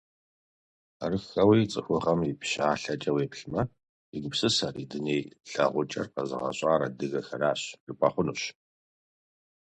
Арыххэуи, 1.03 1.69
цӀыхугъэм 1.71 2.19
и 2.29 2.33
пщалъэкӀэ 2.39 3.11
уеплъмэ, 3.13 3.61
и 4.15 4.17
гупсысэр, 4.21 4.75
и 4.83 4.85
дуней 4.91 5.23
лъагъукӀэр 5.51 6.07
къэзыгъэщӀар 6.13 6.81
адыгэхэращ, 6.87 7.61
жыпӀэ 7.85 8.09
хъунущ. 8.13 8.41